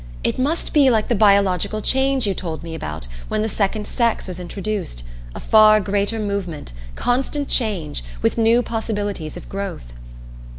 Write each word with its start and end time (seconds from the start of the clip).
It 0.23 0.39
must 0.39 0.73
be 0.73 0.89
like 0.89 1.09
the 1.09 1.13
biological 1.13 1.79
change 1.79 2.25
you 2.25 2.33
told 2.33 2.63
me 2.63 2.73
about 2.73 3.07
when 3.27 3.43
the 3.43 3.47
second 3.47 3.85
sex 3.85 4.27
was 4.27 4.39
introduced 4.39 5.03
a 5.35 5.39
far 5.39 5.79
greater 5.79 6.17
movement, 6.17 6.73
constant 6.95 7.47
change, 7.47 8.03
with 8.23 8.35
new 8.35 8.63
possibilities 8.63 9.37
of 9.37 9.47
growth." 9.47 9.93